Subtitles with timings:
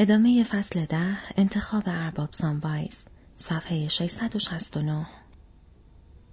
[0.00, 3.04] ادامه فصل ده انتخاب ارباب سانوایز
[3.36, 5.06] صفحه 669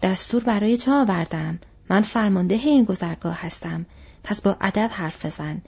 [0.02, 1.60] دستور برای تو آوردم.
[1.90, 3.86] من فرمانده این گذرگاه هستم.
[4.24, 5.62] پس با ادب حرف بزن.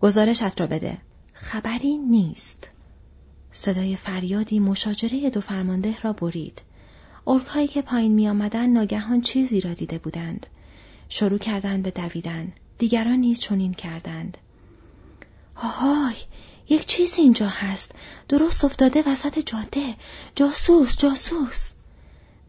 [0.00, 0.98] گزارشت را بده.
[1.32, 2.70] خبری نیست.
[3.52, 6.62] صدای فریادی مشاجره دو فرمانده را برید.
[7.24, 10.46] اورکهایی که پایین می آمدن ناگهان چیزی را دیده بودند.
[11.08, 12.52] شروع کردند به دویدن.
[12.78, 14.38] دیگران نیز چنین کردند.
[15.54, 16.14] آهای
[16.68, 17.92] یک چیز اینجا هست.
[18.28, 19.94] درست افتاده وسط جاده.
[20.34, 21.70] جاسوس جاسوس.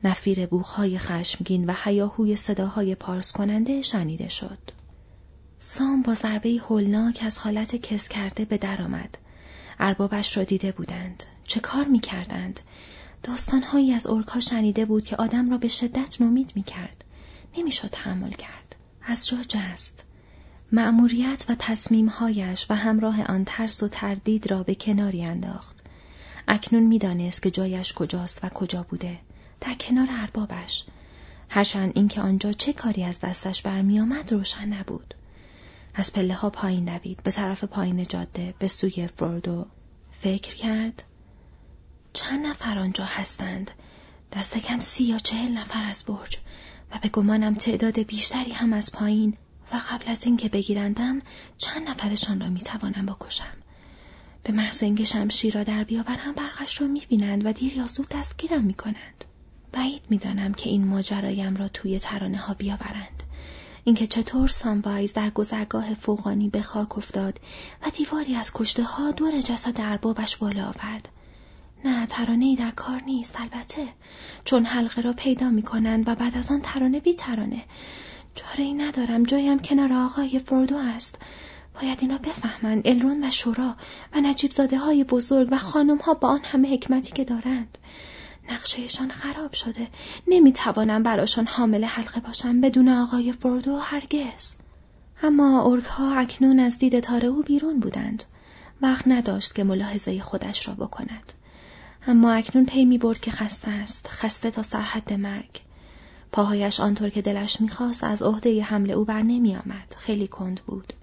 [0.04, 4.58] نفیر بوخهای خشمگین و حیاهوی صداهای پارس کننده شنیده شد.
[5.60, 9.18] سام با ضربه هولناک از حالت کس کرده به در آمد.
[9.80, 11.24] اربابش را دیده بودند.
[11.44, 12.60] چه کار می کردند
[13.24, 17.04] داستانهایی از اورکا شنیده بود که آدم را به شدت نومید می کرد
[17.58, 18.76] نمی‌شد تحمل کرد.
[19.02, 20.04] از جا جست.
[20.76, 25.76] مأموریت و تصمیمهایش و همراه آن ترس و تردید را به کناری انداخت.
[26.48, 29.20] اکنون می‌دانست که جایش کجاست و کجا بوده.
[29.62, 30.86] در کنار اربابش.
[31.50, 35.14] هرچند اینکه آنجا چه کاری از دستش برمیآمد روشن نبود.
[35.94, 39.66] از پله ها پایین دوید به طرف پایین جاده به سوی فروردو.
[40.12, 41.04] فکر کرد
[42.14, 43.72] چند نفر آنجا هستند
[44.34, 46.38] دست کم سی یا چهل نفر از برج
[46.92, 49.38] و به گمانم تعداد بیشتری هم از پایین
[49.74, 51.22] و قبل از اینکه بگیرندم
[51.58, 53.58] چند نفرشان را می‌توانم بکشم.
[54.44, 58.64] به محض اینکه شمشیر را در بیاورم برقش را می‌بینند و دیر یا زود دستگیرم
[58.64, 59.26] می‌کنند.
[59.72, 63.24] بعید می‌دانم که این ماجرایم را توی ترانه ها بیاورند.
[63.84, 67.40] اینکه چطور ساموایز در گذرگاه فوقانی به خاک افتاد
[67.82, 71.10] و دیواری از کشته ها دور جسد اربابش بالا آورد.
[71.86, 73.88] نه ترانه ای در کار نیست البته.
[74.46, 77.64] چون حلقه را پیدا می کنند و بعد از آن ترانه بی ترانه
[78.36, 79.24] چاره ای ندارم.
[79.24, 81.18] جایم کنار آقای فروردو است.
[81.82, 83.76] باید اینا بفهمند الرون و شورا
[84.14, 87.78] و نجیب زاده های بزرگ و خانم ها با آن همه حکمتی که دارند.
[88.50, 89.88] نقشهشان خراب شده.
[90.28, 94.56] نمی‌توانم براشان حامل حلقه باشم بدون آقای فروردو هرگز.
[95.24, 98.24] اما اورک ها اکنون از دید تاره او بیرون بودند.
[98.82, 101.34] وقت نداشت که ملاحظه خودش را بکند.
[102.08, 104.08] اما اکنون پی می برد که خسته است.
[104.08, 105.65] خسته تا سرحد مرگ.
[106.36, 109.96] پاهایش آنطور که دلش می‌خواست از عهده حمله او بر نمی آمد.
[109.98, 110.94] خیلی کند بود.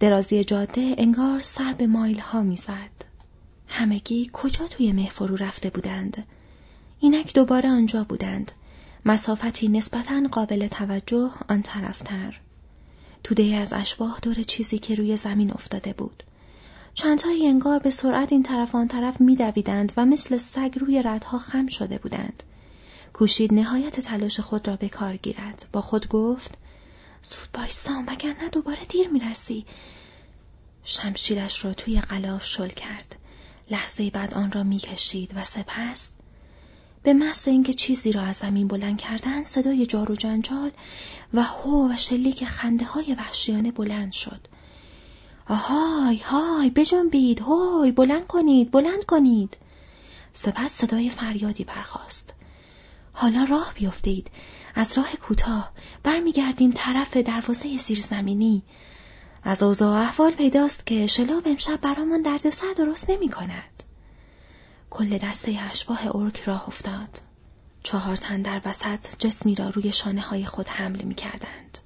[0.00, 3.04] درازی جاده انگار سر به مایل ها می‌زد.
[3.68, 6.26] همگی کجا توی مه فرو رفته بودند؟
[7.00, 8.52] اینک دوباره آنجا بودند.
[9.04, 12.40] مسافتی نسبتا قابل توجه آن طرفتر.
[13.24, 16.22] توده از اشباه دور چیزی که روی زمین افتاده بود.
[16.94, 21.66] چندتایی انگار به سرعت این طرف آن طرف میدویدند و مثل سگ روی ردها خم
[21.66, 22.42] شده بودند.
[23.14, 25.68] کوشید نهایت تلاش خود را به کار گیرد.
[25.72, 26.58] با خود گفت
[27.22, 29.66] زود بایستم وگرنه دوباره دیر می‌رسی.
[30.84, 33.16] شمشیرش را توی غلاف شل کرد.
[33.70, 36.10] لحظه بعد آن را می‌کشید و سپس
[37.02, 40.70] به محض اینکه چیزی را از زمین بلند کردن صدای جار و جنجال
[41.34, 44.40] و هو و شلیک خنده های وحشیانه بلند شد.
[45.48, 49.56] آهای های بجنبید هوی بلند کنید بلند کنید.
[50.32, 52.34] سپس صدای فریادی برخاست
[53.14, 54.30] حالا راه بیفتید
[54.74, 58.62] از راه کوتاه برمیگردیم طرف دروازه زیرزمینی
[59.42, 63.82] از اوضاع احوال پیداست که شلاب امشب برامون دردسر درست نمی کند.
[64.90, 67.20] کل دسته اشباه ارک راه افتاد.
[67.82, 71.78] چهار تن در وسط جسمی را روی شانه های خود حمل می کردند.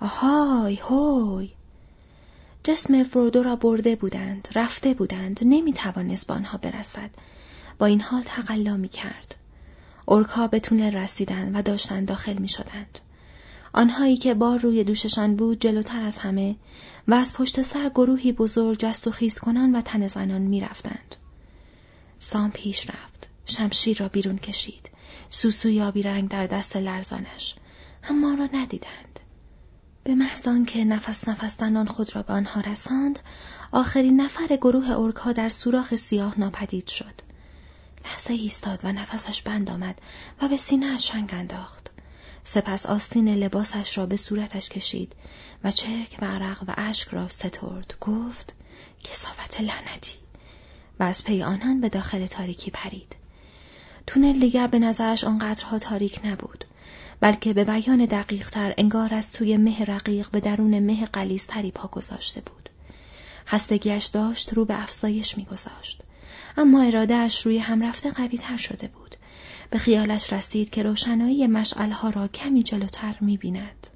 [0.00, 1.50] آهای هوی
[2.64, 7.10] جسم فرودو را برده بودند رفته بودند نمی توانست به آنها برسد
[7.78, 9.34] با این حال تقلا می کرد
[10.10, 12.98] اورکا به تونل رسیدند و داشتند داخل می شدند.
[13.72, 16.56] آنهایی که بار روی دوششان بود جلوتر از همه
[17.08, 21.16] و از پشت سر گروهی بزرگ جست و خیز کنان و تن زنان می رفتند.
[22.18, 23.28] سام پیش رفت.
[23.46, 24.90] شمشیر را بیرون کشید.
[25.30, 27.54] سوسوی آبی رنگ در دست لرزانش.
[28.04, 29.20] اما را ندیدند.
[30.04, 33.18] به محض که نفس نفس آن خود را به آنها رساند،
[33.72, 37.29] آخرین نفر گروه اورکا در سوراخ سیاه ناپدید شد.
[38.20, 40.00] لحظه ایستاد و نفسش بند آمد
[40.42, 41.90] و به سینه شنگ انداخت.
[42.44, 45.12] سپس آستین لباسش را به صورتش کشید
[45.64, 47.94] و چرک و عرق و اشک را سترد.
[48.00, 48.54] گفت
[49.04, 50.14] کسافت لعنتی
[51.00, 53.16] و از پی آنان به داخل تاریکی پرید.
[54.06, 56.64] تونل دیگر به نظرش آنقدرها تاریک نبود.
[57.20, 61.88] بلکه به بیان دقیق تر انگار از توی مه رقیق به درون مه قلیزتری پا
[61.88, 62.70] گذاشته بود.
[63.46, 66.02] خستگیش داشت رو به افزایش میگذاشت.
[66.56, 69.16] اما ارادهش روی هم رفته قوی تر شده بود.
[69.70, 73.86] به خیالش رسید که روشنایی مشعلها را کمی جلوتر می بیند.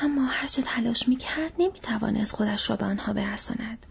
[0.00, 3.86] اما هرچه تلاش می کرد نمی توانست خودش را به آنها برساند.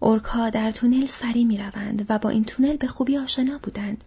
[0.00, 4.04] اورکا در تونل سری می روند و با این تونل به خوبی آشنا بودند.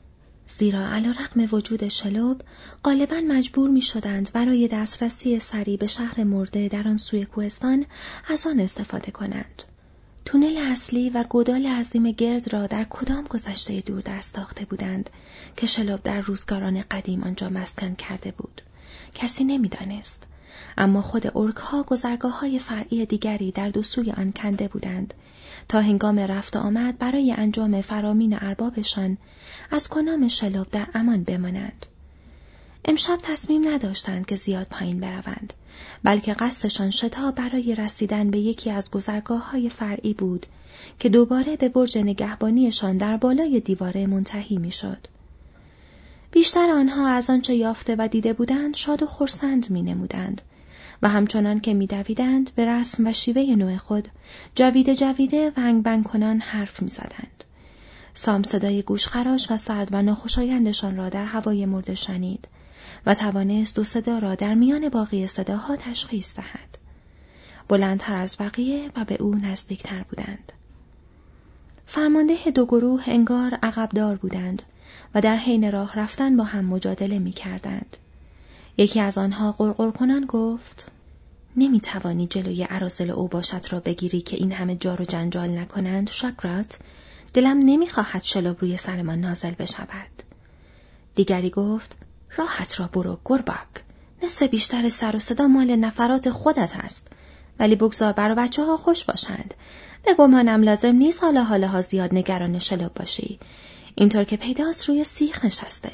[0.48, 2.42] زیرا علا رقم وجود شلوب
[2.84, 7.86] غالبا مجبور می شدند برای دسترسی سری به شهر مرده در آن سوی کوهستان
[8.28, 9.63] از آن استفاده کنند.
[10.31, 15.10] تونل اصلی و گودال عظیم گرد را در کدام گذشته دور دست تاخته بودند
[15.58, 18.62] که شلوب در روزگاران قدیم آنجا مسکن کرده بود.
[19.16, 20.28] کسی نمی‌دانست.
[20.78, 21.86] اما خود ارک ها
[22.60, 25.14] فرعی دیگری در دو سوی آن کنده بودند
[25.68, 29.18] تا هنگام رفت آمد برای انجام فرامین اربابشان
[29.72, 31.86] از کنام شلوب در امان بمانند.
[32.86, 35.54] امشب تصمیم نداشتند که زیاد پایین بروند
[36.04, 40.46] بلکه قصدشان شتاب برای رسیدن به یکی از گذرگاه های فرعی بود
[41.00, 45.08] که دوباره به برج نگهبانیشان در بالای دیواره منتهی می‌شد.
[46.31, 50.42] بیشتر آنها از آنچه یافته و دیده بودند شاد و خرسند می نمودند
[51.02, 54.08] و همچنان که میدویدند به رسم و شیوه نوع خود
[54.56, 57.44] جویده جویده و بنگ کنان حرف می‌زدند.
[58.14, 62.48] سام صدای گوشخراش و سرد و ناخوشایندشان را در هوای مرده شنید
[63.06, 66.78] و توانست دو صدا را در میان باقی صداها تشخیص دهد.
[67.68, 70.54] بلندتر از بقیه و به او نزدیکتر بودند.
[71.88, 74.63] فرمانده دو گروه انگار عقبدار بودند
[75.16, 77.98] و در حین راه رفتن با هم مجادله می کردند.
[78.78, 80.92] یکی از آنها قرقر کنان گفت
[81.57, 86.10] نمی توانی جلوی عرازل او باشد را بگیری که این همه جار و جنجال نکنند
[86.10, 86.80] شاکرات
[87.34, 90.24] دلم نمی‌خواهد شلوب روی سرمان نازل بشود.
[91.16, 91.95] دیگری گفت
[92.38, 93.68] راحت را برو گرباک
[94.24, 97.08] نصف بیشتر سر و صدا مال نفرات خودت است
[97.60, 99.54] ولی بگذار برا بچه ها خوش باشند.
[100.06, 103.40] به گمانم لازم نیست حالا حالا ها زیاد نگران شلوب باشی.
[103.96, 105.92] اینطور که پیداست روی سیخ نشسته.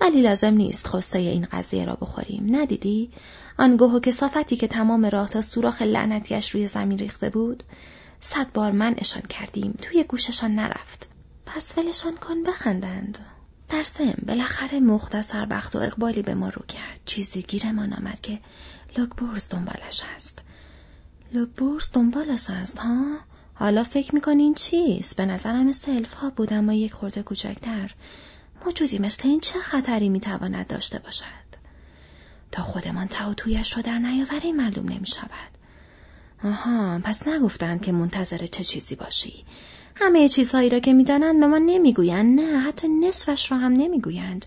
[0.00, 2.46] ولی لازم نیست خواسته این قضیه را بخوریم.
[2.50, 3.10] ندیدی؟
[3.58, 7.62] آن گوه و کسافتی که تمام راه تا سوراخ لعنتیش روی زمین ریخته بود
[8.20, 9.74] صد بار منعشان کردیم.
[9.82, 11.08] توی گوششان نرفت.
[11.46, 13.18] پس ولشان کن بخندند.
[13.72, 17.00] در سم بالاخره مختصر بخت و اقبالی به ما رو کرد.
[17.04, 18.38] چیزی گیرمان آمد که
[18.96, 20.38] لوکبورس دنبالش است
[21.32, 23.16] لوکبورس دنبالش است ها؟
[23.54, 27.94] حالا فکر می‌کنین چیست؟ به نظرم مثل ها بود اما یک خورده کوچکتر.
[28.64, 31.24] موجودی مثل این چه خطری می‌تواند داشته باشد؟
[32.50, 35.52] تا خودمان تا تویش را در نیاوری معلوم نمی شود.
[36.44, 39.44] آها پس نگفتند که منتظر چه چیزی باشی.
[39.96, 42.40] همه چیزهایی را که می‌دانند به ما نمی‌گویند.
[42.40, 44.46] نه حتی نصفش را هم نمی‌گویند.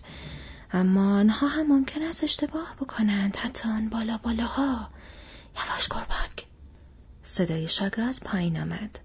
[0.72, 3.36] اما آنها هم ممکن است اشتباه بکنند.
[3.36, 4.90] حتی آن بالا بالاها.
[5.56, 6.46] یواش گربک
[7.22, 8.98] صدای شاگراز پایین آمد.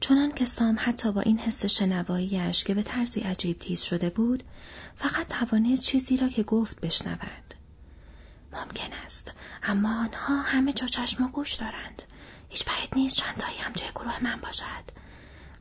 [0.00, 4.42] چنان که سام حتی با این حس شنواییش که به طرزی عجیب تیز شده بود
[4.96, 7.54] فقط توانست چیزی را که گفت بشنود.
[8.52, 9.32] ممکن است.
[9.62, 12.02] اما آنها همه جا چشم و گوش دارند.
[12.48, 15.01] هیچ بعید نیست چندتایی هم جای گروه من باشد.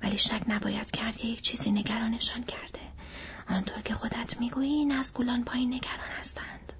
[0.03, 2.79] ولی شک نباید کرد که یک چیزی نگرانشان کرده.
[3.49, 6.73] آنطور که خودت می‌گویی این از گولان پایین نگران هستند.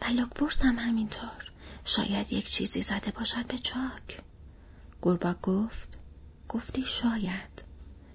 [0.00, 1.50] و لوکبورس هم همینطور.
[1.84, 4.20] شاید یک چیزی زده باشد به چاک.
[5.02, 5.88] گرباک گفت
[6.48, 7.64] گفتی شاید.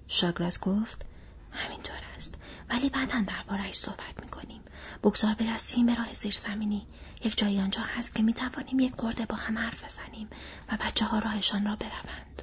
[0.08, 1.06] شاگراز گفت
[1.52, 2.34] همینطور است.
[2.68, 4.60] ولی بعدا دربارهش صحبت می‌کنیم.
[5.02, 6.86] بگذار برسیم به راه زیرزمینی.
[7.24, 10.28] یک جایی آنجا هست که می‌توانیم یک قرده با هم حرف بزنیم
[10.68, 12.42] و بچه ها راهشان را بروند.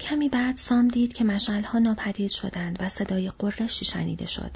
[0.00, 4.50] کمی بعد سام دید که مشعلها ناپدید شدند و صدای قرشی شنیده شد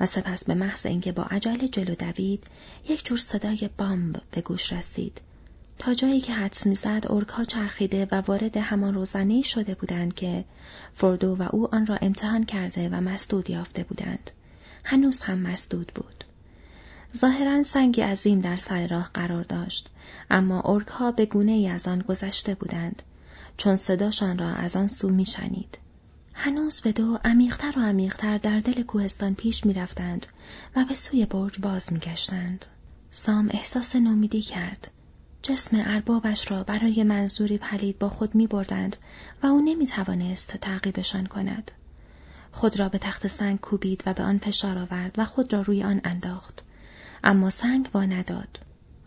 [0.00, 2.44] و سپس به محض اینکه با عجله جلو دوید
[2.88, 5.20] یک جور صدای بامب به گوش رسید.
[5.78, 10.44] تا جایی که حدس می‌زد ارکها چرخیده و وارد همان روزنه شده بودند که
[10.94, 14.30] فردو و او آن را امتحان کرده و مسدود یافته بودند.
[14.84, 16.24] هنوز هم مسدود بود.
[17.16, 19.88] ظاهرا سنگی عظیم در سر راه قرار داشت
[20.30, 23.02] اما ارکها به گونه ای از آن گذشته بودند.
[23.56, 25.78] چون صداشان را از آن سو میشنید
[26.34, 30.26] هنوز به دو عمیقتر و عمیقتر در دل کوهستان پیش می‌رفتند
[30.76, 32.66] و به سوی برج باز میگشتند
[33.10, 34.90] سام احساس نومیدی کرد
[35.42, 38.96] جسم اربابش را برای منظوری پلید با خود می بردند
[39.42, 41.70] و او نمی توانست تعقیبشان کند.
[42.52, 45.82] خود را به تخت سنگ کوبید و به آن فشار آورد و خود را روی
[45.82, 46.62] آن انداخت.
[47.24, 48.58] اما سنگ با نداد.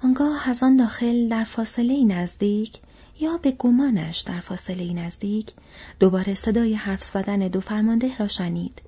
[0.04, 2.80] آنگاه از آن داخل در فاصله نزدیک
[3.20, 5.52] یا به گمانش در فاصله نزدیک
[6.00, 8.82] دوباره صدای حرف زدن دو فرمانده را شنید.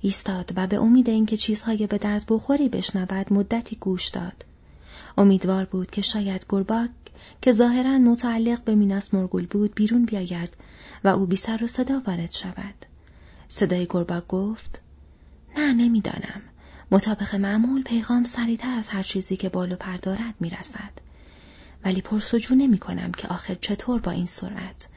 [0.00, 4.44] ایستاد و به امید اینکه چیزهای به درد بخوری بشنود مدتی گوش داد.
[5.18, 6.90] امیدوار بود که شاید گرباک
[7.42, 10.56] که ظاهرا متعلق به میناس مرگول بود بیرون بیاید
[11.04, 12.74] و او بی سر و صدا وارد شود.
[13.48, 14.80] صدای گرباک گفت
[15.56, 16.42] نه نمی‌دانم.
[16.90, 21.03] مطابق معمول پیغام سریعتر از هر چیزی که بالو پر دارد می‌رسد.
[21.84, 24.88] ولی پرسجو نمی کنم که آخر چطور با این سرعت.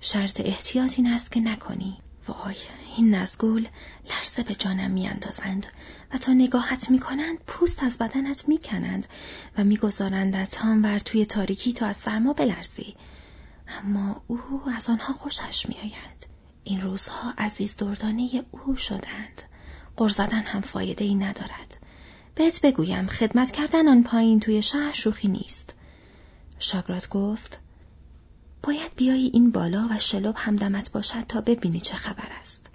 [0.00, 1.98] شرط احتیاط این است که نکنی.
[2.28, 2.56] وای
[2.96, 3.68] این نزگول
[4.10, 5.66] لرزه به جانم میاندازند
[6.14, 9.06] و تا نگاهت می‌کنند پوست از بدنت می‌کنند
[9.58, 12.94] و میگذارندت همور توی تاریکی تا از سرما بلرزی.
[13.68, 16.26] اما او از آنها خوشش میآید.
[16.64, 19.42] این روزها عزیز دردانه او شدند.
[19.96, 21.78] قر زدن هم فایده ای ندارد.
[22.34, 25.74] بهت بگویم خدمت کردن آن پایین توی شهر شوخی نیست.
[26.58, 27.58] شاگرات گفت
[28.62, 32.66] باید بیایی این بالا و شلوب همدمت باشد تا ببینی چه خبر است.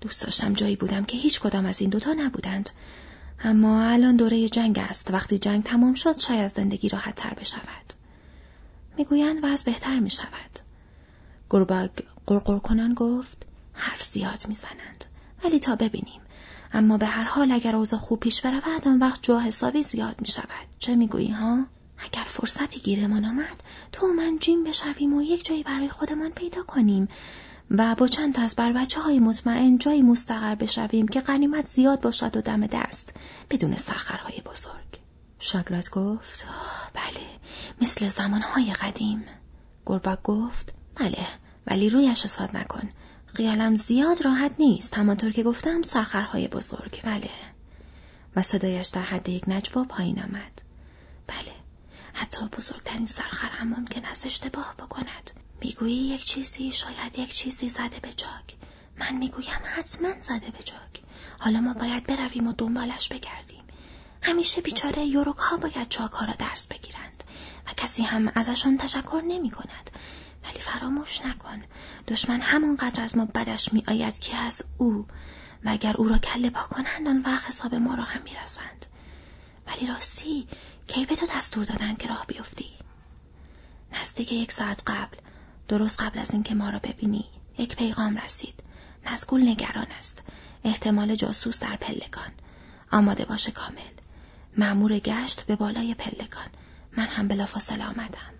[0.00, 2.70] دوست داشتم جایی بودم که هیچ کدام از این دوتا نبودند.
[3.44, 5.10] اما الان دوره جنگ است.
[5.10, 7.92] وقتی جنگ تمام شد شاید زندگی راحت تر بشود.
[8.96, 10.58] می‌گویند وضع بهتر می شود.
[11.50, 11.90] گرباگ
[12.26, 15.04] قرقر کنان گفت حرف زیاد می‌زنند.
[15.44, 16.20] ولی تا ببینیم.
[16.72, 20.26] اما به هر حال اگر اوضاع خوب پیش برود آن وقت جا حسابی زیاد می
[20.26, 20.66] شود.
[20.78, 21.64] چه می‌گویی ها؟
[22.04, 26.62] اگر فرصتی گیرمان آمد تو و من جیم بشویم و یک جایی برای خودمان پیدا
[26.62, 27.08] کنیم.
[27.70, 32.00] و با چند تا از بر بچه های مطمئن جایی مستقر بشویم که قنیمت زیاد
[32.00, 33.12] باشد و دم دست
[33.50, 35.00] بدون سرخرهای بزرگ.
[35.38, 36.46] شاگرات گفت
[36.94, 37.26] بله
[37.80, 39.24] مثل زمانهای قدیم.
[39.86, 41.26] گربک گفت بله
[41.66, 42.88] ولی رویش حساد نکن.
[43.26, 47.30] خیالم زیاد راحت نیست همانطور که گفتم سرخرهای بزرگ بله.
[48.36, 50.60] و صدایش در حد یک نجوا پایین آمد.
[51.26, 51.59] بله
[52.14, 53.08] حتی بزرگترین
[53.52, 55.30] هم ممکن است اشتباه بکند.
[55.60, 58.54] می‌گویی یک چیزی شاید یک چیزی زده به جاگ
[58.96, 61.04] من می‌گویم حتما زده به جاگ
[61.38, 63.64] حالا ما باید برویم و دنبالش بگردیم.
[64.22, 67.24] همیشه بیچاره یوروک ها باید چاک ها را درس بگیرند
[67.66, 69.90] و کسی هم ازشان تشکر نمی کند
[70.44, 71.62] ولی فراموش نکن.
[72.08, 75.06] دشمن همونقدر از ما بدش می آید که از او.
[75.64, 78.86] و اگر او را کله پا کنند آن وقت حساب ما را هم می‌رسند.
[79.66, 80.48] ولی راستی
[80.90, 82.70] کی به تو دستور دادن که راه بیفتی؟
[83.92, 85.16] نزدیک یک ساعت قبل
[85.68, 87.24] درست قبل از اینکه ما را ببینی
[87.58, 88.54] یک پیغام رسید.
[89.06, 90.22] نزگول نگران است.
[90.64, 92.30] احتمال جاسوس در پلکان.
[92.92, 93.94] آماده باشه کامل.
[94.56, 96.48] معمور گشت به بالای پلکان.
[96.96, 98.34] من هم بلافاصله آمدم.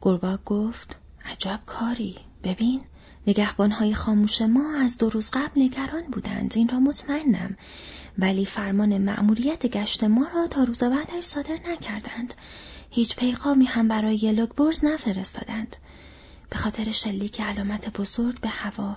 [0.00, 2.16] گرباک گفت عجب کاری.
[2.44, 2.80] ببین
[3.26, 6.52] نگهبانهای خاموش ما از دو روز قبل نگران بودند.
[6.56, 7.56] این را مطمئنم.
[8.18, 12.34] ولی فرمان مأموریت گشت ما را تا روز بعدش صادر نکردند.
[12.90, 15.76] هیچ پیغامی هم برای لوگبرز نفرستادند.
[16.50, 18.96] به خاطر شلیک علامت بزرگ به هوا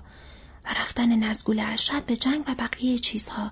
[0.65, 3.51] و رفتن نزگول ارشد به جنگ و بقیه چیزها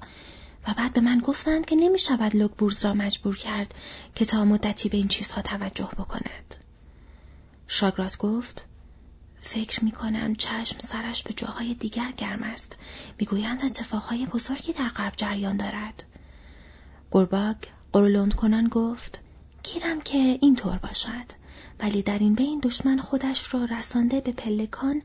[0.67, 3.75] و بعد به من گفتند که نمی شود لوگبورز را مجبور کرد
[4.15, 6.55] که تا مدتی به این چیزها توجه بکند.
[7.67, 8.65] شاگراس گفت
[9.45, 12.75] فکر می کنم چشم سرش به جاهای دیگر گرم است.
[13.19, 16.03] می‌گویند اتفاقهای بزرگی در غرب جریان دارد.
[17.12, 17.57] گرباگ
[17.93, 19.19] قرولند کنان گفت
[19.63, 21.25] گیرم که اینطور باشد.
[21.79, 25.01] ولی در این بین دشمن خودش را رسانده به پلکان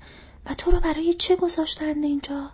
[0.47, 2.51] و تو را برای چه گذاشتند اینجا؟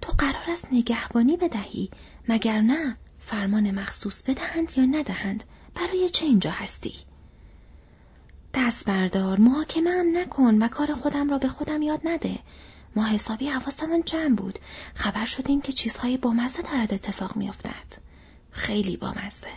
[0.00, 1.90] تو قرار است نگهبانی بدهی
[2.28, 5.44] مگر نه فرمان مخصوص بدهند یا ندهند
[5.74, 6.94] برای چه اینجا هستی؟
[8.58, 12.38] دست بردار محاکمه هم نکن و کار خودم را به خودم یاد نده.
[12.96, 14.58] ما حسابی حواسمون جمع بود.
[14.94, 17.94] خبر شدیم که چیزهای بامزه دارد اتفاق میافتد.
[18.50, 19.48] خیلی بامزه.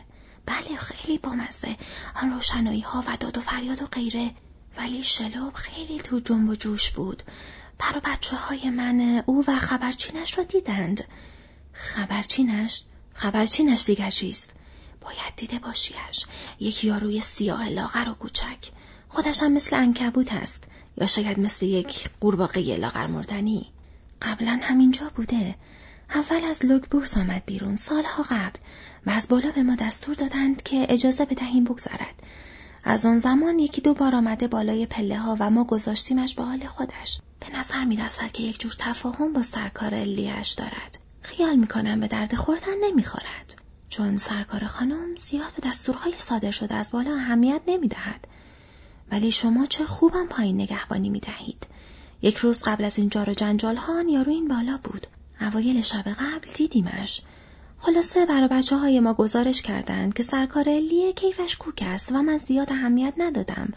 [0.45, 1.77] بله خیلی بامزه.
[2.15, 4.31] آن روشنایی ها و داد و فریاد و غیره.
[4.77, 7.23] ولی شلوب خیلی تو جنب و جوش بود.
[7.79, 11.03] برا بچه های من او و خبرچینش را دیدند.
[11.73, 14.53] خبرچینش؟ خبرچینش دیگر چیست؟
[15.01, 16.25] باید دیده باشیش.
[16.59, 18.71] یک یاروی سیاه لاغر و کوچک.
[19.09, 20.63] خودش هم مثل انکبوت است.
[20.97, 23.71] یا شاید مثل یک قورباغه لاغر مردنی.
[24.21, 25.55] قبلا همینجا بوده.
[26.09, 28.59] اول از لوگبورس آمد بیرون سالها قبل.
[29.05, 32.23] و از بالا به ما دستور دادند که اجازه بدهیم بگذرد.
[32.83, 36.65] از آن زمان یکی دو بار آمده بالای پله ها و ما گذاشتیمش به حال
[36.65, 37.19] خودش.
[37.39, 40.99] به نظر می رسد که یک جور تفاهم با سرکار الیش دارد.
[41.21, 43.61] خیال می کنم به درد خوردن نمی خورد.
[43.89, 48.27] چون سرکار خانم زیاد به دستورهای صادر شده از بالا اهمیت نمی دهد.
[49.11, 51.67] ولی شما چه خوبم پایین نگهبانی می دهید.
[52.21, 55.07] یک روز قبل از این جار و جنجال ها یارو این بالا بود.
[55.41, 57.21] اوایل شب قبل دیدیمش.
[57.77, 62.37] خلاصه برا بچه های ما گزارش کردند که سرکار الیه کیفش کوک است و من
[62.37, 63.73] زیاد اهمیت ندادم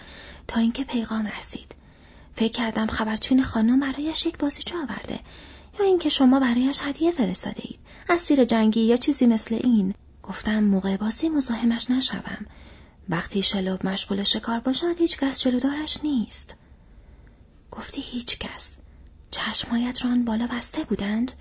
[0.48, 1.74] تا اینکه پیغام رسید.
[2.34, 5.20] فکر کردم خبرچین خانم برایش یک بازیچه آورده
[5.80, 7.78] یا اینکه شما برایش هدیه فرستاده اید.
[8.08, 9.94] اسیر جنگی یا چیزی مثل این.
[10.22, 12.46] گفتم موقع بازی مزاحمش نشوم.
[13.08, 16.54] وقتی شلوب مشغول شکار باشد هیچ کس جلودارش نیست.
[17.70, 18.78] گفتی هیچ کس.
[19.30, 21.32] چشمهایت ران بالا بسته بودند؟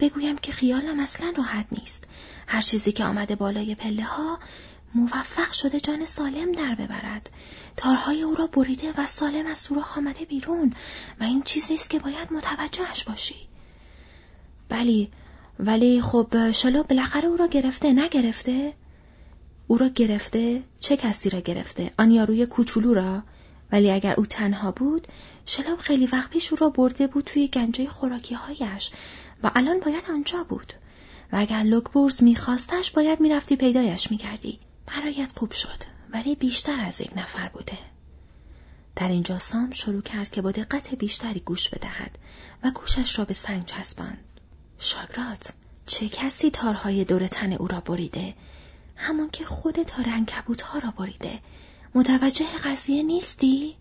[0.00, 2.04] بگویم که خیالم اصلا راحت نیست.
[2.46, 4.38] هر چیزی که آمده بالای پله ها
[4.94, 7.30] موفق شده جان سالم در ببرد
[7.76, 10.72] تارهای او را بریده و سالم از سوراخ آمده بیرون
[11.20, 13.48] و این چیزی است که باید متوجهش باشی
[14.68, 15.10] بلی
[15.58, 18.72] ولی خب شلو بالاخره او را گرفته نگرفته
[19.70, 23.22] او را گرفته چه کسی را گرفته؟ آن یاروی کوچولو را؟
[23.72, 25.08] ولی اگر او تنها بود
[25.46, 28.90] شلاب خیلی وقت پیش او را برده بود توی گنجه خوراکی هایش
[29.42, 30.72] و الان باید آنجا بود.
[31.32, 34.58] و اگر لوکبورز میخواستش باید می‌رفتی پیدایش می‌کردی.
[34.86, 35.82] برایت خوب شد
[36.12, 37.78] ولی بیشتر از یک نفر بوده.
[38.96, 42.18] در اینجا سام شروع کرد که با دقت بیشتری گوش بدهد
[42.64, 44.24] و گوشش را به سنگ چسباند.
[44.78, 45.52] شاگرات
[45.86, 48.34] چه کسی تارهای دور تن او را بریده؟
[48.98, 51.40] همان که خود تار انکبوت ها را بریده
[51.94, 53.76] متوجه قضیه نیستی؟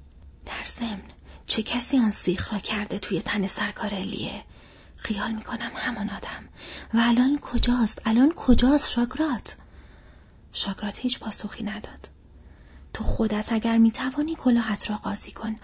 [0.46, 1.02] در ضمن
[1.48, 4.44] چه کسی آن سیخ را کرده توی تن سرکار الیه؟
[4.96, 6.50] خیال می‌کنم همان آدم
[6.94, 9.56] و الان کجاست؟ الان کجاست شاگرات؟
[10.54, 12.10] شاگرات هیچ پاسخی نداد.
[12.94, 15.56] تو خودت اگر می‌توانی کلاهت را قاضی کن.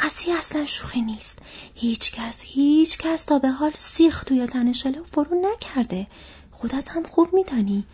[0.00, 1.38] قضیه اصلا شوخی نیست.
[1.74, 6.06] هیچ کس هیچ کس تا به حال سیخ توی تن شلو فرو نکرده.
[6.50, 7.86] خودت هم خوب میدانی.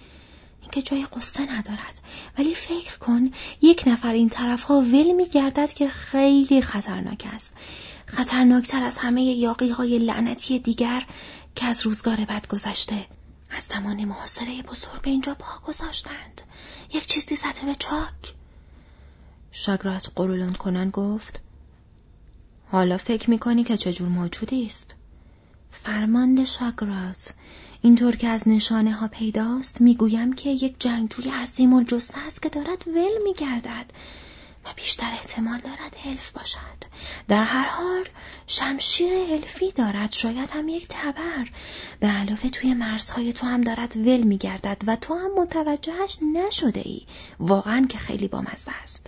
[0.72, 2.00] اینکه جای قصه ندارد.
[2.38, 3.30] ولی فکر کن
[3.62, 7.54] یک نفر این طرف ها ول می گردد که خیلی خطرناک است.
[8.06, 11.06] خطرناکتر از همه یاقی های لعنتی دیگر
[11.54, 13.06] که از روزگار بد گذشته
[13.50, 16.42] از زمان محاصره بزرگ به اینجا پا گذاشتند.
[16.92, 18.34] یک چیزی زده به چاک.
[19.52, 21.40] شاگرات قرولان کنان گفت
[22.72, 24.94] حالا فکر می‌کنی که چجور موجودی است؟
[25.70, 27.34] فرمانده شاگرات
[27.82, 32.88] اینطور که از نشانه ها پیداست می‌گویم که یک جنگجوی عظیم الجثه است که دارد
[32.88, 33.86] ول میگردد
[34.64, 36.84] و بیشتر احتمال دارد الف باشد.
[37.28, 38.04] در هر حال
[38.46, 41.48] شمشیر الفی دارد شاید هم یک تبر.
[42.00, 47.00] به علاوه توی مرزهای تو هم دارد ول میگردد و تو هم متوجهش نشده ای
[47.40, 49.06] واقعا که خیلی بامزه است.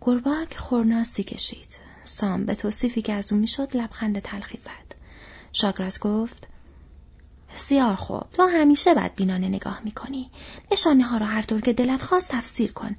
[0.00, 1.76] گرباک خورناسی کشید.
[2.04, 4.94] سام به توصیفی که از او می‌شد لبخند تلخی زد.
[5.52, 6.48] شاگرات گفت
[7.54, 8.22] بسیار خوب.
[8.32, 10.30] تو همیشه بد بینانه نگاه می‌کنی.
[10.72, 12.96] نشانه ها را هر طور که دلت خواست تفسیر کن.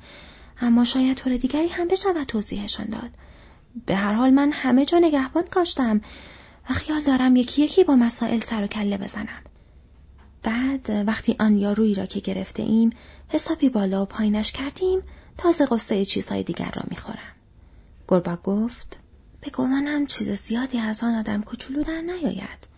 [0.62, 3.10] اما شاید طور دیگری هم بشود توضیحشان داد.
[3.86, 6.02] به هر حال من همه جا نگهبان کاشتم
[6.70, 9.42] و خیال دارم یکی یکی با مسائل سر و کله بزنم.
[10.44, 12.90] بعد وقتی آن یارویی را که گرفته ایم
[13.30, 15.02] حسابی بالا و پایینش کردیم
[15.38, 17.36] تازه قصه چیزهای دیگر را می‌خورم.
[18.08, 18.98] گربا گفت
[19.42, 22.71] به گمانم چیز زیادی از آن آدم کوچولو در نیاید.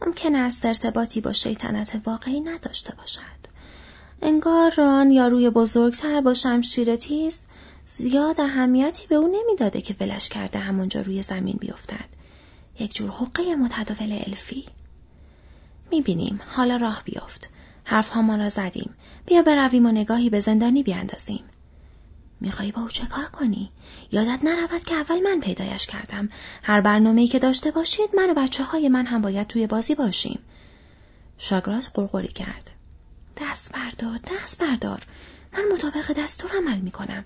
[0.00, 3.20] ممکن است ارتباطی با شیطنت واقعی نداشته باشد.
[4.22, 7.44] انگار ران یا روی بزرگتر با شمشیر تیز
[7.86, 12.08] زیاد اهمیتی به او نمی‌داده که ولش کرده همونجا روی زمین بیفتد.
[12.78, 14.64] یک جور حقه متداول الفی.
[15.90, 17.50] می‌بینیم حالا راه بیفت.
[17.84, 18.94] حرف را زدیم.
[19.26, 21.44] بیا برویم و نگاهی به زندانی بیاندازیم.
[22.40, 23.70] میخوایی با او چه کار کنی؟
[24.12, 26.28] یادت نرود که اول من پیدایش کردم.
[26.62, 30.38] هر برنامه‌ای که داشته باشید من و بچه های من هم باید توی بازی باشیم.
[31.38, 32.70] شاگرات قرقری کرد.
[33.36, 35.02] دست بردار، دست بردار.
[35.52, 37.24] من مطابق دستور عمل می‌کنم.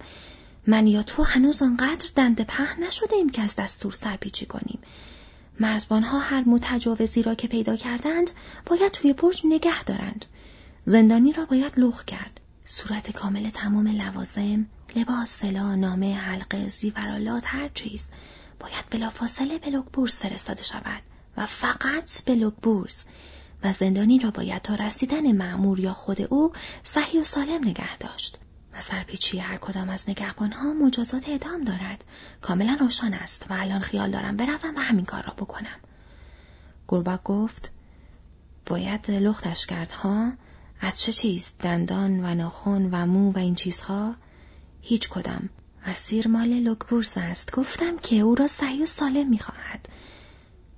[0.67, 4.79] من یا تو هنوز آنقدر دنده په نشده ایم که از دستور سرپیچی کنیم.
[5.61, 8.31] مرزبانها هر متجاوزی را که پیدا کردند
[8.67, 10.25] باید توی برج نگه دارند.
[10.87, 12.41] زندانی را باید لخ کرد.
[12.65, 18.09] صورت کامل تمام لوازم، لباس، سلا، نامه، حلقه، زیورالات، هر چیز.
[18.61, 21.03] باید بلافاصله به لوکبورز فرستاده شود
[21.37, 23.05] و فقط به لوکبورز
[23.65, 28.39] و زندانی را باید تا رسیدن معمور یا خود او صحیح و سالم نگه داشت.
[28.73, 32.05] و سرپیچی هر کدام از نگهبانها مجازات ادام دارد.
[32.41, 35.81] کاملا روشن است و الان خیال دارم بروم و همین کار را بکنم.
[36.89, 37.71] گربک گفت
[38.67, 40.33] باید لختش کرد ها
[40.81, 44.15] از چه چیز؟ دندان و ناخن و مو و این چیزها؟
[44.81, 45.49] هیچ کدام.
[45.85, 47.53] اسیر مال لوکبورس است.
[47.53, 49.89] گفتم که او را صحیح و سالم می‌خواهد.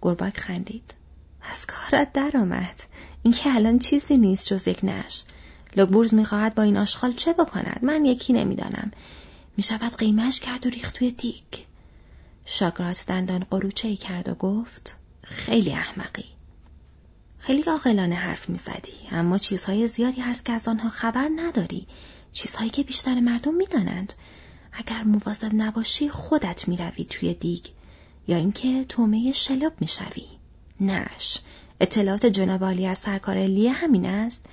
[0.02, 0.94] گربک خندید.
[1.42, 2.82] از کارت درآمد.
[3.22, 5.22] این که الان چیزی نیست جز یک نش.
[5.76, 8.90] لوکبورز می‌خواهد با این آشغال چه بکند؟ من یکی نمی‌دانم.
[9.56, 11.64] می‌شود قیمش کرد و ریخت توی دیگ.
[12.44, 16.24] شاگرات دندان قروچه ای کرد و گفت خیلی احمقی.
[17.38, 21.86] خیلی عاقلانه حرف می‌زدی اما چیزهای زیادی هست که از آنها خبر نداری.
[22.32, 24.12] چیزهایی که بیشتر مردم می‌دانند.
[24.72, 27.64] اگر مواظب نباشی خودت می‌روی توی دیگ.
[28.28, 30.26] یا اینکه تومه شلوب می‌شوی.
[30.80, 31.38] نش
[31.80, 34.46] اطلاعات جناب از سرکار لیه همین است.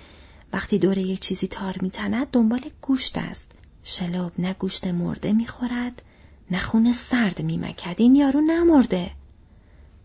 [0.53, 3.51] وقتی دور یک چیزی تار میتند دنبال گوشت است.
[3.83, 6.01] شلوب نه گوشت مرده می‌خورد
[6.51, 7.95] نه خون سرد میمکد.
[7.97, 9.11] این یارو نمرده.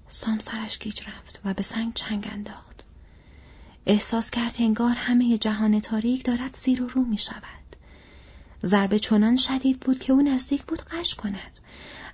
[0.09, 2.85] سام سرش گیج رفت و به سنگ چنگ انداخت.
[3.87, 7.64] احساس کرد انگار همه جهان تاریک دارد زیر و رو می شود.
[8.65, 11.59] ضربه چنان شدید بود که او نزدیک بود قش کند.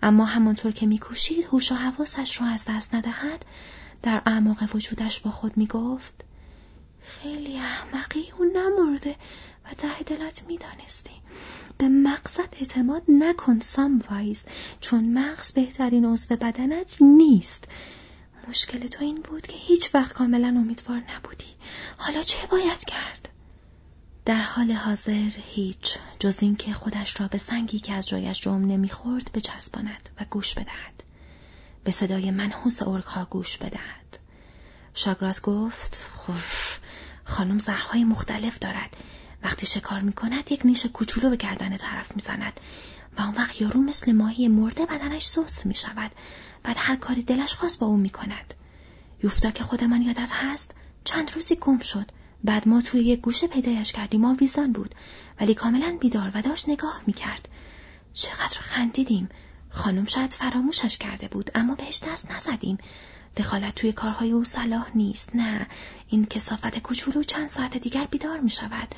[0.03, 3.45] اما همانطور که میکوشید هوش و حواسش را از دست ندهد
[4.03, 6.15] در اعماق وجودش با خود می‌گفت
[7.03, 9.17] خیلی احمقی او نمرده
[9.65, 11.11] و ته دلت می‌دانستی.
[11.79, 14.45] به مغزت اعتماد نکن ساموایز
[14.81, 17.65] چون مغز بهترین عضو بدنت نیست.
[18.49, 21.55] مشکل تو این بود که هیچ وقت کاملا امیدوار نبودی.
[21.99, 23.29] حالا چه باید کرد؟
[24.25, 29.31] در حال حاضر هیچ جز اینکه خودش را به سنگی که از جایش جمع نمی‌خورد
[29.35, 31.03] بچسباند و گوش بدهد.
[31.85, 34.19] به صدای منحوس ارکها گوش بدهد.
[34.95, 36.79] شاگراس گفت خوش
[37.25, 38.97] خانم زرهای مختلف دارد.
[39.43, 42.61] وقتی شکار می کند یک نیش کوچولو به گردن طرف می زند
[43.19, 46.11] و اون وقت یارو مثل ماهی مرده بدنش سوس می شود
[46.63, 48.55] بعد هر کاری دلش خواست با اون می کند
[49.23, 52.11] یوفتا که خودمان یادت هست چند روزی گم شد.
[52.45, 54.21] بعد ما توی یک گوشه پیدایش کردیم.
[54.21, 54.95] ما ویزان بود.
[55.41, 57.49] ولی کاملا بیدار و داشت نگاه می کرد
[58.15, 59.29] چقدر خندیدیم.
[59.71, 62.79] خانم شاید فراموشش کرده بود اما بهش دست نزدیم.
[63.37, 65.37] دخالت توی کارهای او صلاح نیست.
[65.37, 65.67] نه
[66.09, 68.95] این کسافت کوچولو چند ساعت دیگر بیدار می شود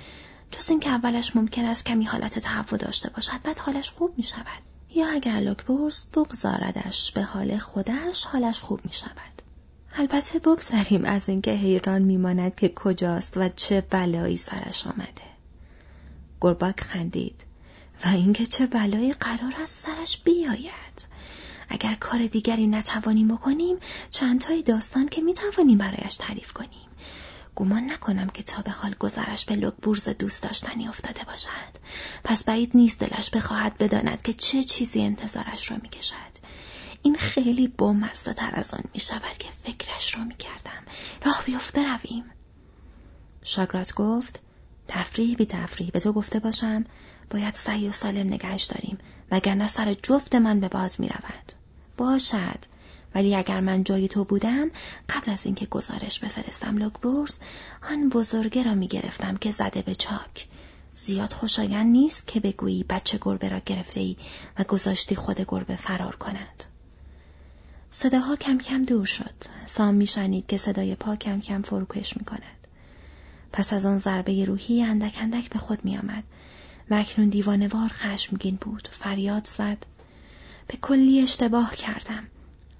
[0.50, 4.62] جز اینکه اولش ممکن است کمی حالت تهوع داشته باشد بعد حالش خوب می شود
[4.94, 9.42] یا اگر لوکبورس بگذاردش به حال خودش حالش خوب می شود
[9.94, 15.32] البته بگذریم از اینکه حیران میماند که کجاست و چه بلایی سرش آمده.
[16.40, 17.44] گرباک خندید.
[18.04, 21.08] و اینکه چه بلایی قرار است سرش بیاید.
[21.68, 23.76] اگر کار دیگری نتوانیم بکنیم
[24.10, 26.88] چندتایی داستان که می‌توانیم برایش تعریف کنیم.
[27.56, 31.72] گمان نکنم که تا به حال گذرش به لوکبورز دوست داشتنی افتاده باشد.
[32.24, 36.41] پس بعید نیست دلش بخواهد بداند که چه چیزی انتظارش را می‌کشد.
[37.02, 40.82] این خیلی بامزه تر از آن می شود که فکرش را می کردم.
[41.24, 42.24] راه بیفت برویم.
[43.42, 44.40] شاگرات گفت
[44.88, 46.84] تفریح بی تفریح به تو گفته باشم
[47.30, 48.98] باید سعی و سالم نگهش داریم
[49.30, 51.52] وگرنه سر جفت من به باز می رود.
[51.96, 52.58] باشد
[53.14, 54.70] ولی اگر من جای تو بودم
[55.08, 57.38] قبل از اینکه گزارش بفرستم لوکبورس
[57.90, 60.46] آن بزرگه را می گرفتم که زده به چاک
[60.94, 64.16] زیاد خوشایند نیست که بگویی بچه گربه را گرفته ای
[64.58, 66.64] و گذاشتی خود گربه فرار کند
[67.94, 69.34] صداها کم کم دور شد.
[69.66, 72.66] سام میشنید که صدای پا کم کم فروکش می کند.
[73.52, 76.24] پس از آن ضربه روحی اندک اندک به خود می آمد
[76.90, 78.88] و اکنون دیوانوار خشمگین بود.
[78.90, 79.86] فریاد زد.
[80.66, 82.26] به کلی اشتباه کردم.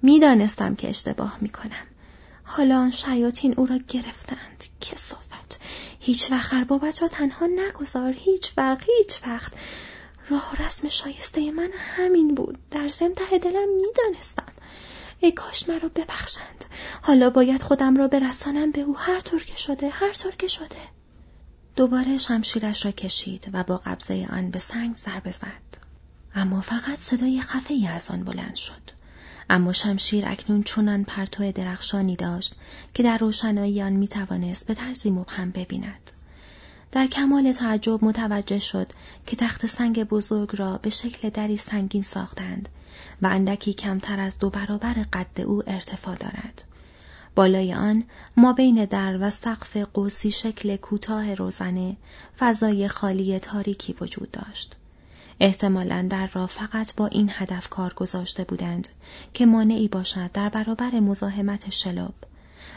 [0.01, 1.85] می‌دانستم که اشتباه می کنم.
[2.43, 4.63] حالا آن شیاطین او را گرفتند.
[4.81, 5.59] کسافت.
[5.99, 8.13] هیچ وقت اربابت را تنها نگذار.
[8.17, 8.83] هیچ وقت.
[8.97, 9.53] هیچ وقت.
[10.29, 12.57] راه رسم شایسته من همین بود.
[12.71, 14.52] در ضمن ته دلم می‌دانستم.
[15.23, 16.65] ای کاش مرا ببخشند.
[17.01, 18.97] حالا باید خودم را برسانم به او.
[18.97, 20.81] هر طور که شده هر طور که شده.
[21.75, 25.77] دوباره شمشیرش را کشید و با قبضه آن به سنگ ضربه زد
[26.35, 28.81] اما فقط صدای خفه ای از آن بلند شد.
[29.49, 32.55] اما شمشیر اکنون چنان پرتو درخشانی داشت
[32.93, 36.11] که در روشنایی آن می توانست به طرزی مبهم ببیند.
[36.93, 38.87] در کمال تعجب متوجه شد
[39.25, 42.69] که تخت سنگ بزرگ را به شکل دری سنگین ساختند
[43.21, 46.63] و اندکی کمتر از دو برابر قد او ارتفاع دارد.
[47.35, 48.03] بالای آن
[48.37, 51.95] ما بین در و سقف قوسی شکل کوتاه روزنه
[52.39, 54.75] فضای خالی تاریکی وجود داشت.
[55.39, 58.87] احتمالا در را فقط با این هدف کار گذاشته بودند
[59.33, 62.13] که مانعی باشد در برابر مزاحمت شلوب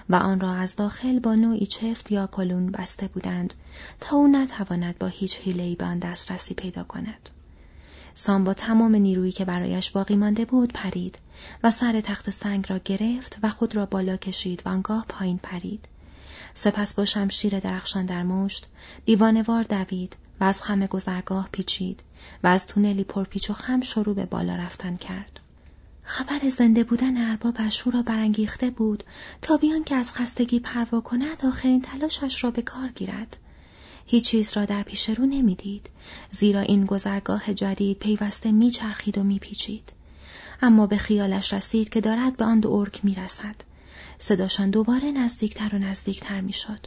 [0.09, 3.55] و آن را از داخل با نوعی چفت یا کلون بسته بودند
[4.01, 7.31] تا او نتواند با هیچ حیله‌ای به آن دسترسی پیدا کند.
[8.15, 11.19] سام با تمام نیرویی که برایش باقی مانده بود پرید
[11.63, 15.89] و سر تخت سنگ را گرفت و خود را بالا کشید و آنگاه پایین پرید.
[16.55, 18.67] سپس با شمشیر درخشان در مشت
[19.05, 22.03] دیوانوار دوید و از خم گذرگاه پیچید
[22.43, 25.41] و از تونلی پرپیچ و خم شروع به بالا رفتن کرد.
[26.09, 29.05] خبر زنده بودن اربابش او را برانگیخته بود
[29.43, 33.37] تا بیان که از خستگی پروا کند آخرین تلاشش را به کار گیرد.
[34.07, 35.91] هیچ چیز را در پیش رو نمی‌دید
[36.31, 39.93] زیرا این گذرگاه جدید پیوسته میچرخید و میپیچید
[40.63, 43.57] اما به خیالش رسید که دارد به آن دو ارک می‌رسد
[44.19, 46.87] صداشان دوباره نزدیکتر و نزدیکتر می‌شد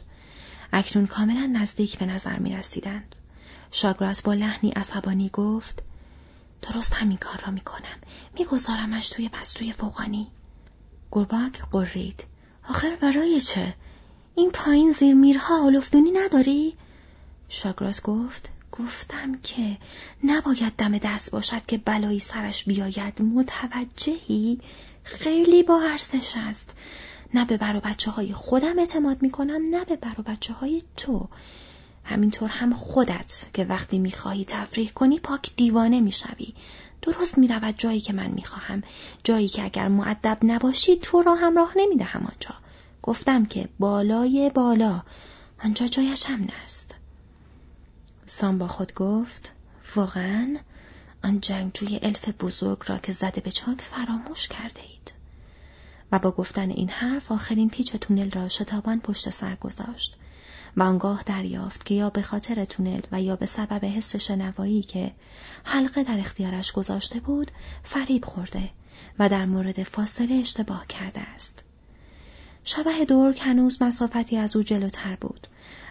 [0.72, 3.14] اکنون کاملا نزدیک به نظر می رسیدند.
[3.70, 5.82] شاگراس با لحنی عصبانی گفت
[6.62, 7.98] درست همین کار را می کنم.
[8.34, 10.26] می گذارمش توی پستوی فوقانی.
[11.12, 12.24] گرباک قرید.
[12.68, 13.74] آخر برای چه؟
[14.34, 16.76] این پایین زیر میرها آلوفتونی نداری؟
[17.48, 19.78] شاگراس گفت گفتم که
[20.24, 24.60] نباید دم دست باشد که بلایی سرش بیاید متوجهی
[25.02, 26.74] خیلی با ارزش است
[27.34, 31.28] نه به بر بچه های خودم اعتماد می کنم نه به بر بچه های تو
[32.04, 36.54] همینطور هم خودت که وقتی می‌خواهی تفریح کنی پاک دیوانه می‌شوی.
[37.02, 38.82] درست می‌رود جایی که من می‌خواهم.
[39.24, 42.54] جایی که اگر معدب نباشی تو را همراه نمی‌دهم آنجا.
[43.02, 45.02] گفتم که بالای بالا.
[45.64, 46.94] آنجا جایش هم است
[48.26, 49.52] سام با خود گفت
[49.96, 50.56] واقعا
[51.24, 55.12] آن جنگجوی الف بزرگ را که زده به چاک فراموش کرده اید
[56.12, 60.16] و با گفتن این حرف آخرین پیچ تونل را شتابان پشت سر گذاشت.
[60.76, 65.12] و آنگاه دریافت که یا به خاطر تونل و یا به سبب حس شنوایی که
[65.64, 67.50] حلقه در اختیارش گذاشته بود
[67.82, 68.70] فریب خورده
[69.18, 71.64] و در مورد فاصله اشتباه کرده است.
[72.64, 75.46] شبه دور هنوز مسافتی از او جلوتر بود.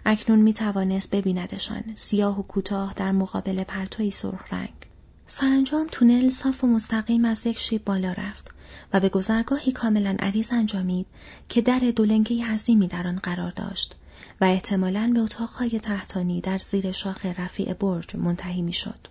[0.06, 4.89] اکنون می توانست ببیندشان سیاه و کوتاه در مقابل پرتوی سرخ رنگ.
[5.32, 8.52] سرانجام تونل صاف و مستقیم از یک شیب بالا رفت
[8.94, 11.06] و به گذرگاهی کاملا عریض انجامید
[11.50, 13.96] که در دولنگی عظیمی در آن قرار داشت
[14.42, 19.08] و احتمالاً به اتاقهای تحتانی در زیر شاخ رفیع برج منتهی می‌شد.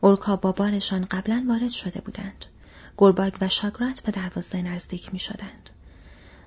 [0.00, 2.44] اورکا با بارشان قبلا وارد شده بودند.
[2.98, 5.70] گرباگ و شاگرات به دروازه نزدیک می شدند.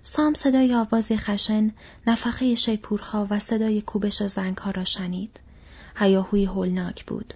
[0.03, 1.71] سام صدای آوازی خشن،
[2.07, 5.39] نفخه شیپورها و صدای کوبش زنگها را شنید.
[5.95, 7.33] هیاهوی هولناک بود.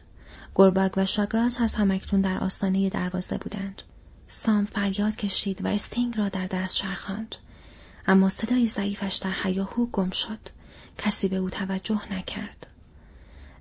[0.56, 3.82] گرباگ و شاگرات از همکتون در آستانه دروازه بودند.
[4.28, 7.36] سام فریاد کشید و استینگ را در دست شرخاند.
[8.08, 10.40] اما صدای ضعیفش در حیاهو گم شد.
[10.98, 12.68] کسی به او توجه نکرد.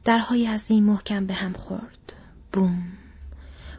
[0.05, 2.13] درهای از این محکم به هم خورد.
[2.53, 2.83] بوم.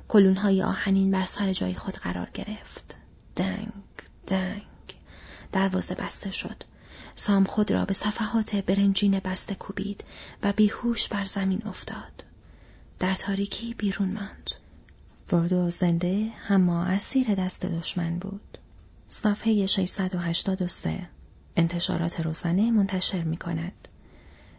[0.08, 2.96] کلونهای آهنین بر سر جای خود قرار گرفت.
[3.36, 3.72] دنگ،
[4.28, 4.64] دنگ.
[5.52, 6.64] دروازه بسته شد.
[7.16, 10.04] سام خود را به صفحات برنجین بسته کوبید
[10.44, 12.24] و بیهوش بر زمین افتاد.
[13.04, 14.52] در تاریکی بیرون ماند.
[15.28, 18.58] فردو زنده اما اسیر دست دشمن بود.
[19.08, 21.10] صفحه 683
[21.56, 23.88] انتشارات روزانه منتشر می کند.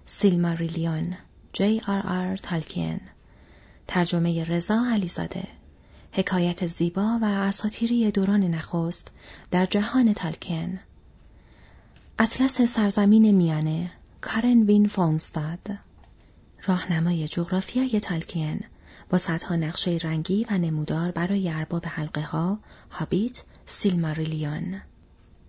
[0.06, 1.16] سیلماریلیون
[1.52, 3.00] جی آر آر تالکین
[3.86, 5.48] ترجمه رضا علیزاده
[6.12, 9.10] حکایت زیبا و اساطیری دوران نخست
[9.50, 10.80] در جهان تالکین
[12.18, 15.78] اطلس سرزمین میانه کارن وین فونستاد
[16.66, 18.60] راهنمای جغرافیای تالکین
[19.10, 22.58] با صدها نقشه رنگی و نمودار برای ارباب حلقه ها،
[22.90, 24.80] هابیت، سیلماریلیون.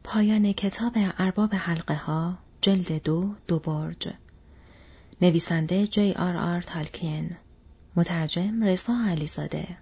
[0.04, 4.10] پایان کتاب ارباب حلقه ها جلد دو دو برج.
[5.21, 7.36] نویسنده جی آر آر تالکین.
[7.95, 9.78] مترجم رضا علیزاده.